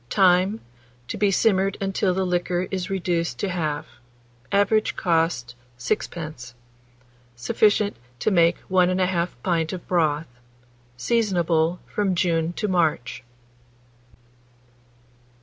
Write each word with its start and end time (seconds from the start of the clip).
Time. 0.09 0.61
To 1.09 1.15
be 1.15 1.29
simmered 1.29 1.77
until 1.79 2.11
the 2.15 2.25
liquor 2.25 2.67
is 2.71 2.89
reduced 2.89 3.37
to 3.37 3.49
half. 3.49 3.85
Average 4.51 4.95
cost, 4.95 5.53
6d. 5.77 6.55
Sufficient 7.35 7.95
to 8.17 8.31
make 8.31 8.57
1 8.61 8.89
1/2 8.89 9.29
pint 9.43 9.73
of 9.73 9.87
broth. 9.87 10.25
Seasonable 10.97 11.81
from 11.85 12.15
June 12.15 12.51
to 12.53 12.67
March. 12.67 13.23